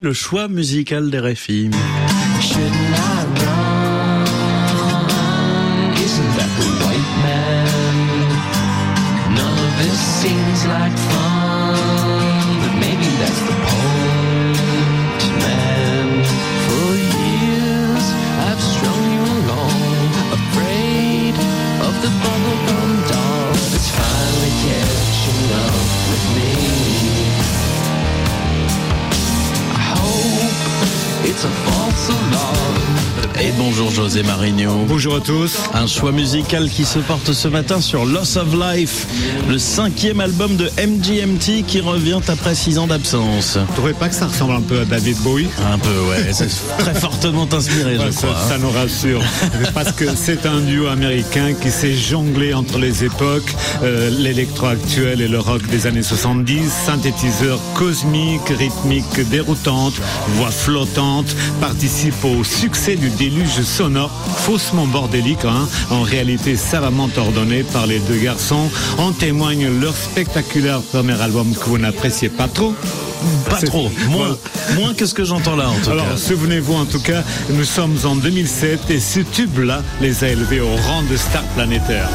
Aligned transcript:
Le 0.00 0.12
choix 0.12 0.46
musical 0.46 1.10
des 1.10 1.18
RFI. 1.18 1.70
Bonjour 33.58 33.90
José 33.90 34.22
Marigno. 34.22 34.84
Bonjour 34.86 35.16
à 35.16 35.20
tous. 35.20 35.56
Un 35.74 35.86
choix 35.86 36.12
musical 36.12 36.68
qui 36.70 36.84
se 36.84 36.98
porte 37.00 37.32
ce 37.32 37.48
matin 37.48 37.80
sur 37.80 38.04
Loss 38.04 38.36
of 38.36 38.48
Life, 38.54 39.06
le 39.48 39.58
cinquième 39.58 40.20
album 40.20 40.56
de 40.56 40.70
MGMT 40.78 41.64
qui 41.66 41.80
revient 41.80 42.20
après 42.28 42.54
six 42.54 42.78
ans 42.78 42.86
d'absence. 42.86 43.56
Vous 43.68 43.74
trouvez 43.74 43.92
pas 43.94 44.08
que 44.08 44.14
ça 44.14 44.26
ressemble 44.26 44.52
un 44.54 44.60
peu 44.60 44.80
à 44.80 44.84
David 44.84 45.16
Bowie? 45.18 45.48
Un 45.72 45.78
peu, 45.78 45.88
ouais, 46.08 46.32
c'est 46.32 46.48
très 46.78 46.94
fortement 47.00 47.48
inspiré, 47.52 47.98
Ouais, 47.98 48.06
je 48.06 48.10
ça, 48.12 48.26
crois. 48.28 48.36
hein. 48.38 48.48
ça 48.48 48.58
nous 48.58 48.70
rassure. 48.70 49.22
Parce 49.74 49.92
que 49.92 50.04
c'est 50.14 50.46
un 50.46 50.60
duo 50.60 50.86
américain 50.86 51.52
qui 51.60 51.70
s'est 51.70 51.94
jonglé 51.94 52.54
entre 52.54 52.78
les 52.78 53.04
époques, 53.04 53.54
euh, 53.82 54.10
l'électro 54.10 54.66
actuel 54.66 55.20
et 55.20 55.28
le 55.28 55.40
rock 55.40 55.66
des 55.68 55.86
années 55.86 56.02
70, 56.02 56.70
synthétiseurs 56.86 57.60
cosmiques, 57.74 58.48
rythmiques 58.56 59.28
déroutantes, 59.30 59.94
voix 60.36 60.50
flottantes, 60.50 61.34
participent 61.60 62.24
au 62.24 62.44
succès 62.44 62.96
du 62.96 63.10
déluge 63.10 63.47
sonore, 63.48 64.10
faussement 64.36 64.86
bordélique, 64.86 65.44
hein, 65.44 65.68
en 65.90 66.02
réalité 66.02 66.56
savamment 66.56 67.08
ordonné 67.16 67.62
par 67.62 67.86
les 67.86 67.98
deux 68.00 68.18
garçons. 68.18 68.68
En 68.98 69.12
témoigne 69.12 69.68
leur 69.80 69.96
spectaculaire 69.96 70.80
premier 70.80 71.20
album 71.20 71.52
que 71.54 71.64
vous 71.64 71.78
n'appréciez 71.78 72.28
pas 72.28 72.48
trop. 72.48 72.74
Pas 73.50 73.60
trop, 73.62 73.90
moins, 74.08 74.36
moins 74.76 74.94
que 74.94 75.04
ce 75.04 75.12
que 75.12 75.24
j'entends 75.24 75.56
là 75.56 75.68
en 75.68 75.78
tout 75.82 75.90
Alors, 75.90 76.08
cas. 76.08 76.16
souvenez-vous 76.16 76.74
en 76.74 76.84
tout 76.84 77.00
cas, 77.00 77.24
nous 77.50 77.64
sommes 77.64 77.96
en 78.04 78.14
2007 78.14 78.90
et 78.90 79.00
ce 79.00 79.20
tube-là 79.20 79.82
les 80.00 80.22
a 80.22 80.28
élevés 80.28 80.60
au 80.60 80.68
rang 80.86 81.02
de 81.10 81.16
star 81.16 81.42
planétaire. 81.56 82.08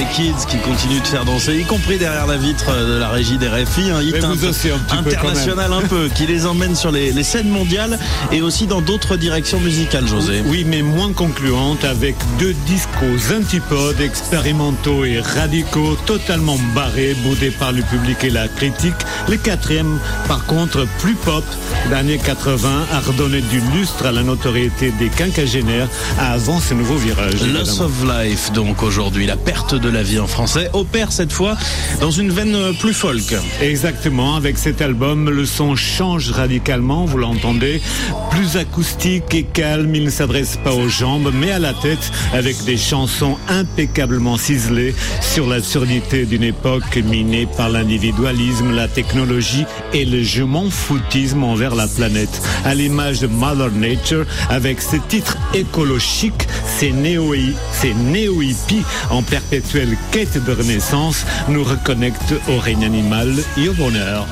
C'est 0.00 0.06
Kids 0.14 0.46
qui 0.48 0.56
continue 0.58 1.00
de 1.00 1.06
faire 1.06 1.24
danser, 1.24 1.58
y 1.58 1.64
compris 1.64 1.98
derrière 1.98 2.26
la 2.26 2.36
vitre 2.36 2.72
de 2.72 2.98
la 2.98 3.08
régie 3.08 3.36
des 3.36 3.48
RFI, 3.48 3.90
un 3.90 4.00
hit 4.00 4.16
un 4.24 4.36
peu 4.36 4.46
un 4.46 4.98
international 4.98 5.72
un 5.72 5.82
peu, 5.82 6.08
qui 6.08 6.26
les 6.26 6.46
emmène 6.46 6.74
sur 6.74 6.90
les, 6.90 7.12
les 7.12 7.22
scènes 7.22 7.48
mondiales 7.48 7.98
et 8.32 8.40
aussi 8.40 8.66
dans 8.66 8.80
d'autres 8.80 9.16
directions 9.16 9.60
musicales, 9.60 10.06
José. 10.06 10.42
Oui, 10.46 10.64
mais 10.66 10.82
moins 10.82 11.12
concluante 11.12 11.84
avec 11.84 12.14
deux 12.38 12.54
discos 12.66 13.34
antipodes, 13.36 14.00
expérimentaux 14.00 15.04
et 15.04 15.20
radicaux, 15.20 15.96
totalement 16.06 16.56
barrés, 16.74 17.14
boudés 17.22 17.50
par 17.50 17.72
le 17.72 17.82
public 17.82 18.24
et 18.24 18.30
la 18.30 18.48
critique. 18.48 18.94
Le 19.28 19.36
quatrième, 19.36 19.98
par 20.28 20.46
contre, 20.46 20.86
plus 21.00 21.14
pop, 21.14 21.44
d'années 21.90 22.18
80, 22.18 22.86
a 22.92 23.00
redonné 23.00 23.42
du 23.42 23.60
lustre 23.76 24.06
à 24.06 24.12
la 24.12 24.22
notoriété 24.22 24.92
des 24.98 25.08
quinquagénaires 25.08 25.88
avant 26.18 26.60
ce 26.60 26.72
nouveau 26.74 26.96
virage. 26.96 27.42
Loss 27.42 27.80
of 27.80 27.92
Life, 28.04 28.52
donc 28.52 28.82
aujourd'hui, 28.82 29.26
la 29.26 29.36
perte 29.36 29.74
de 29.74 29.89
la 29.90 30.02
vie 30.02 30.18
en 30.18 30.26
français, 30.26 30.70
opère 30.72 31.12
cette 31.12 31.32
fois 31.32 31.56
dans 32.00 32.10
une 32.10 32.30
veine 32.30 32.56
plus 32.78 32.94
folk. 32.94 33.34
Exactement, 33.60 34.36
avec 34.36 34.56
cet 34.58 34.80
album, 34.80 35.28
le 35.28 35.44
son 35.44 35.76
change 35.76 36.30
radicalement, 36.30 37.04
vous 37.04 37.18
l'entendez, 37.18 37.82
plus 38.30 38.56
acoustique 38.56 39.34
et 39.34 39.42
calme, 39.42 39.94
il 39.94 40.04
ne 40.04 40.10
s'adresse 40.10 40.58
pas 40.62 40.72
aux 40.72 40.88
jambes, 40.88 41.30
mais 41.34 41.50
à 41.50 41.58
la 41.58 41.74
tête, 41.74 42.12
avec 42.32 42.64
des 42.64 42.76
chansons 42.76 43.36
impeccablement 43.48 44.36
ciselées 44.36 44.94
sur 45.20 45.46
l'absurdité 45.46 46.24
d'une 46.24 46.44
époque 46.44 46.96
minée 46.96 47.46
par 47.56 47.68
l'individualisme, 47.68 48.74
la 48.74 48.88
technologie 48.88 49.64
et 49.92 50.04
le 50.04 50.22
je 50.22 50.42
m'en 50.42 50.70
foutisme 50.70 51.42
envers 51.42 51.74
la 51.74 51.88
planète. 51.88 52.40
À 52.64 52.74
l'image 52.74 53.20
de 53.20 53.26
Mother 53.26 53.70
Nature, 53.72 54.26
avec 54.48 54.80
ses 54.80 55.00
titres 55.00 55.36
écologiques, 55.54 56.46
ces 56.78 56.92
néo-hippies 56.92 58.84
en 59.10 59.22
perpétuelle 59.80 59.96
quête 60.10 60.44
de 60.44 60.52
renaissance 60.52 61.24
nous 61.48 61.64
reconnectent 61.64 62.34
au 62.48 62.58
règne 62.58 62.84
animal 62.84 63.34
et 63.56 63.68
au 63.68 63.74
bonheur. 63.74 64.26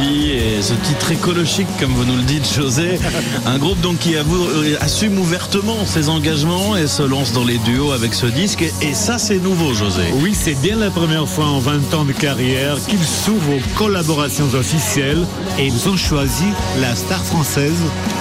Et 0.00 0.62
ce 0.62 0.72
titre 0.74 1.12
écologique, 1.12 1.66
comme 1.78 1.92
vous 1.92 2.04
nous 2.04 2.16
le 2.16 2.22
dites, 2.22 2.48
José. 2.54 2.98
Un 3.46 3.58
groupe 3.58 3.80
donc 3.80 3.98
qui 3.98 4.16
avoue- 4.16 4.46
euh, 4.46 4.76
assume 4.80 5.18
ouvertement 5.18 5.84
ses 5.84 6.08
engagements 6.08 6.76
et 6.76 6.86
se 6.86 7.02
lance 7.02 7.32
dans 7.32 7.44
les 7.44 7.58
duos 7.58 7.92
avec 7.92 8.14
ce 8.14 8.26
disque. 8.26 8.62
Et, 8.62 8.72
et 8.80 8.94
ça, 8.94 9.18
c'est 9.18 9.38
nouveau, 9.38 9.74
José. 9.74 10.02
Oui, 10.22 10.34
c'est 10.34 10.54
bien 10.54 10.76
la 10.76 10.90
première 10.90 11.28
fois 11.28 11.46
en 11.46 11.58
20 11.58 11.92
ans 11.94 12.04
de 12.04 12.12
carrière 12.12 12.76
qu'ils 12.88 13.04
s'ouvrent 13.04 13.56
aux 13.56 13.76
collaborations 13.78 14.48
officielles 14.54 15.26
et 15.58 15.66
ils 15.66 15.88
ont 15.88 15.96
choisi 15.96 16.44
la 16.80 16.94
star 16.96 17.22
française, 17.24 17.76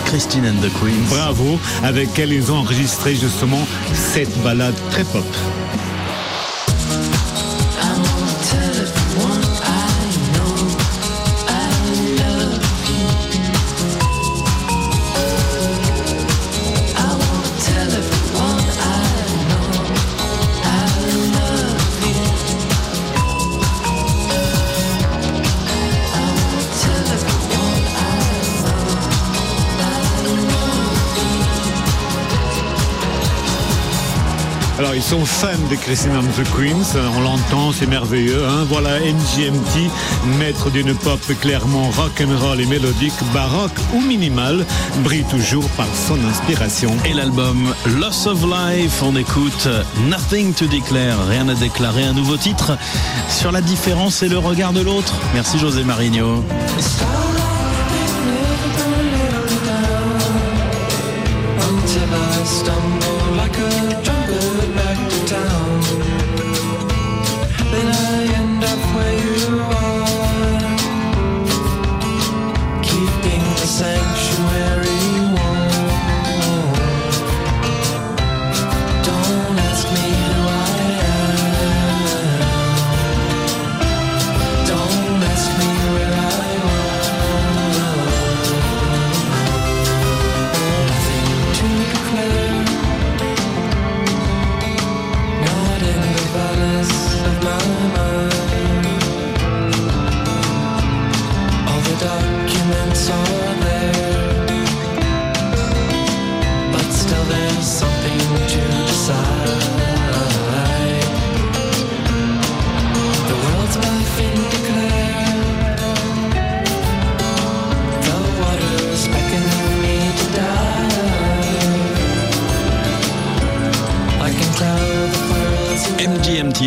Christine 0.05 0.45
and 0.47 0.61
the 0.61 0.71
Queens. 0.81 1.07
bravo, 1.09 1.57
avec 1.83 2.17
elle 2.19 2.33
ils 2.33 2.51
ont 2.51 2.57
enregistré 2.57 3.15
justement 3.15 3.65
cette 3.93 4.35
balade 4.43 4.75
très 4.91 5.03
pop. 5.05 5.23
Alors 34.81 34.95
ils 34.95 35.03
sont 35.03 35.23
fans 35.25 35.69
de 35.69 35.75
Christine 35.75 36.13
and 36.15 36.23
the 36.41 36.43
Queens, 36.57 36.99
on 37.15 37.21
l'entend, 37.21 37.71
c'est 37.71 37.85
merveilleux. 37.85 38.43
Hein 38.47 38.65
voilà 38.67 38.99
NGMT, 38.99 39.91
maître 40.39 40.71
d'une 40.71 40.95
pop 40.95 41.19
clairement 41.39 41.91
rock 41.91 42.19
and 42.19 42.35
roll 42.43 42.59
et 42.59 42.65
mélodique, 42.65 43.13
baroque 43.31 43.77
ou 43.93 44.01
minimale, 44.01 44.65
brille 45.03 45.23
toujours 45.29 45.69
par 45.77 45.85
son 46.07 46.17
inspiration. 46.27 46.97
Et 47.05 47.13
l'album 47.13 47.75
Loss 47.99 48.25
of 48.25 48.43
Life, 48.43 49.03
on 49.03 49.15
écoute 49.15 49.67
Nothing 50.09 50.51
to 50.55 50.65
Declare, 50.65 51.27
rien 51.29 51.47
à 51.47 51.53
déclarer, 51.53 52.05
un 52.05 52.13
nouveau 52.13 52.37
titre 52.37 52.75
sur 53.29 53.51
la 53.51 53.61
différence 53.61 54.23
et 54.23 54.29
le 54.29 54.39
regard 54.39 54.73
de 54.73 54.81
l'autre. 54.81 55.13
Merci 55.35 55.59
José 55.59 55.83
Marigno. 55.83 56.43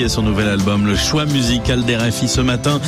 Et 0.02 0.08
son 0.08 0.22
nouvel 0.22 0.48
album, 0.48 0.86
le 0.86 0.96
choix 0.96 1.24
musical 1.26 1.84
des 1.84 1.96
RFI 1.96 2.28
ce 2.28 2.40
matin. 2.40 2.80